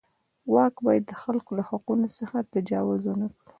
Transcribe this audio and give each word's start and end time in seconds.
واک 0.53 0.75
باید 0.85 1.03
د 1.07 1.13
خلکو 1.21 1.51
له 1.57 1.63
حقونو 1.69 2.07
څخه 2.17 2.37
تجاوز 2.53 3.01
ونه 3.07 3.27
کړي. 3.37 3.49